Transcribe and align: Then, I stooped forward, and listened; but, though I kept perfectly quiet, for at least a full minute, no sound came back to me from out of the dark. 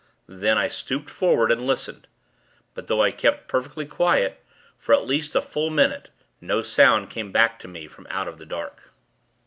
Then, 0.27 0.57
I 0.57 0.67
stooped 0.67 1.11
forward, 1.11 1.51
and 1.51 1.67
listened; 1.67 2.07
but, 2.73 2.87
though 2.87 3.03
I 3.03 3.11
kept 3.11 3.47
perfectly 3.47 3.85
quiet, 3.85 4.43
for 4.75 4.95
at 4.95 5.05
least 5.05 5.35
a 5.35 5.43
full 5.43 5.69
minute, 5.69 6.09
no 6.41 6.63
sound 6.63 7.11
came 7.11 7.31
back 7.31 7.59
to 7.59 7.67
me 7.67 7.85
from 7.85 8.07
out 8.09 8.27
of 8.27 8.39
the 8.39 8.45
dark. 8.47 8.81